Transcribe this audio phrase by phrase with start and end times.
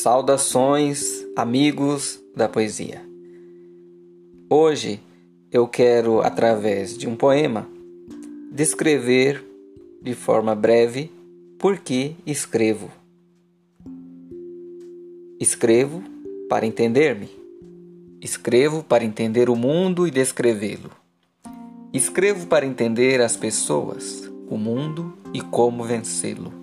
[0.00, 3.02] Saudações, amigos da poesia.
[4.48, 5.00] Hoje
[5.50, 7.68] eu quero, através de um poema,
[8.52, 9.44] descrever
[10.00, 11.10] de forma breve
[11.58, 12.92] por que escrevo.
[15.40, 16.00] Escrevo
[16.48, 17.28] para entender-me.
[18.20, 20.92] Escrevo para entender o mundo e descrevê-lo.
[21.92, 26.57] Escrevo para entender as pessoas, o mundo e como vencê-lo.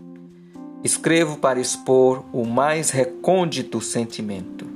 [0.85, 4.67] Escrevo para expor o mais recôndito sentimento.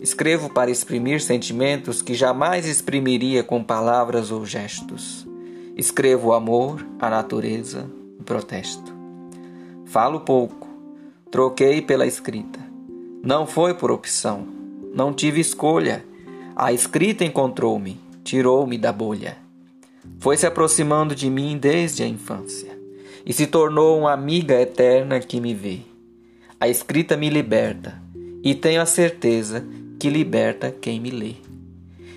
[0.00, 5.26] Escrevo para exprimir sentimentos que jamais exprimiria com palavras ou gestos.
[5.76, 7.90] Escrevo o amor, a natureza,
[8.20, 8.94] o protesto.
[9.84, 10.68] Falo pouco,
[11.28, 12.60] troquei pela escrita.
[13.20, 14.46] Não foi por opção,
[14.94, 16.04] não tive escolha.
[16.54, 19.36] A escrita encontrou-me, tirou-me da bolha.
[20.20, 22.77] Foi se aproximando de mim desde a infância
[23.28, 25.80] e se tornou uma amiga eterna que me vê.
[26.58, 28.02] A escrita me liberta
[28.42, 29.62] e tenho a certeza
[30.00, 31.34] que liberta quem me lê.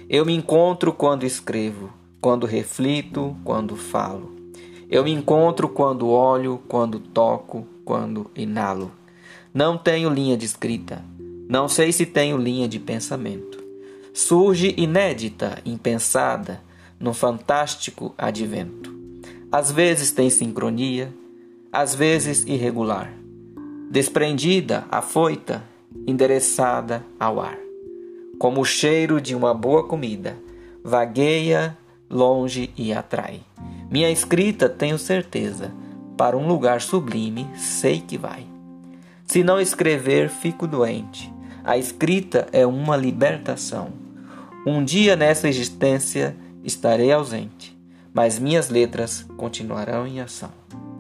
[0.09, 4.31] Eu me encontro quando escrevo, quando reflito, quando falo.
[4.90, 8.90] Eu me encontro quando olho, quando toco, quando inalo.
[9.53, 11.03] Não tenho linha de escrita,
[11.50, 13.62] não sei se tenho linha de pensamento.
[14.14, 16.62] Surge inédita, impensada,
[16.98, 19.00] num fantástico advento.
[19.52, 21.13] Às vezes tem sincronia,
[21.73, 23.11] às vezes irregular,
[23.89, 25.61] desprendida, afoita,
[26.07, 27.57] endereçada ao ar.
[28.39, 30.38] Como o cheiro de uma boa comida,
[30.81, 31.77] vagueia
[32.09, 33.41] longe e atrai.
[33.91, 35.69] Minha escrita, tenho certeza,
[36.16, 38.45] para um lugar sublime sei que vai.
[39.25, 41.29] Se não escrever, fico doente.
[41.61, 43.89] A escrita é uma libertação.
[44.66, 47.61] Um dia nessa existência estarei ausente
[48.14, 50.52] mas minhas letras continuarão em ação.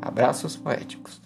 [0.01, 1.21] Abraços poéticos.